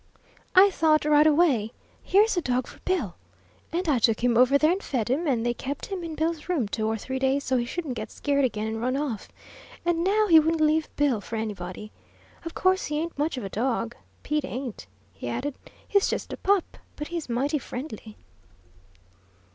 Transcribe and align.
I 0.55 0.71
thought 0.71 1.05
right 1.05 1.27
away, 1.27 1.73
'Here's 2.01 2.35
a 2.35 2.41
dog 2.41 2.65
for 2.65 2.79
Bill!' 2.85 3.13
And 3.71 3.87
I 3.87 3.99
took 3.99 4.23
him 4.23 4.35
over 4.35 4.57
there 4.57 4.71
and 4.71 4.81
fed 4.81 5.11
him, 5.11 5.27
and 5.27 5.45
they 5.45 5.53
kept 5.53 5.85
him 5.85 6.03
in 6.03 6.15
Bill's 6.15 6.49
room 6.49 6.67
two 6.67 6.87
or 6.87 6.97
three 6.97 7.19
days, 7.19 7.43
so 7.43 7.55
he 7.57 7.65
shouldn't 7.67 7.93
get 7.93 8.09
scared 8.09 8.43
again 8.43 8.65
and 8.65 8.81
run 8.81 8.97
off; 8.97 9.27
and 9.85 10.03
now 10.03 10.25
he 10.25 10.39
wouldn't 10.39 10.59
leave 10.59 10.89
Bill 10.95 11.21
for 11.21 11.35
anybody. 11.35 11.91
Of 12.45 12.55
course, 12.55 12.87
he 12.87 12.99
ain't 12.99 13.15
much 13.19 13.37
of 13.37 13.43
a 13.43 13.49
dog, 13.49 13.95
Pete 14.23 14.43
ain't," 14.43 14.87
he 15.13 15.27
added 15.29 15.53
"he's 15.87 16.09
just 16.09 16.33
a 16.33 16.37
pup, 16.37 16.77
but 16.95 17.09
he's 17.09 17.29
mighty 17.29 17.59
friendly!" 17.59 18.17